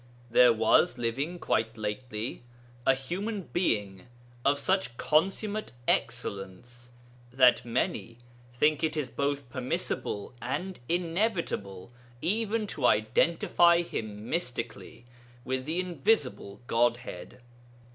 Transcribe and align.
There 0.31 0.51
was 0.51 0.97
living 0.97 1.37
quite 1.37 1.77
lately 1.77 2.41
a 2.87 2.95
human 2.95 3.43
being 3.53 4.07
of 4.43 4.57
such 4.57 4.97
consummate 4.97 5.73
excellence 5.87 6.93
that 7.31 7.63
many 7.63 8.17
think 8.51 8.83
it 8.83 8.97
is 8.97 9.09
both 9.09 9.47
permissible 9.51 10.33
and 10.41 10.79
inevitable 10.89 11.91
even 12.19 12.65
to 12.65 12.87
identify 12.87 13.83
him 13.83 14.27
mystically 14.27 15.05
with 15.45 15.65
the 15.65 15.79
invisible 15.79 16.61
Godhead. 16.65 17.39